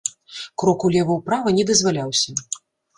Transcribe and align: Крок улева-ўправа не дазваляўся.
Крок 0.63 0.79
улева-ўправа 0.89 1.55
не 1.61 1.69
дазваляўся. 1.71 2.31